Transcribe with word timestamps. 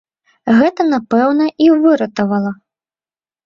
Гэта, 0.59 0.81
напэўна, 0.93 1.51
і 1.67 1.69
выратавала. 1.87 2.51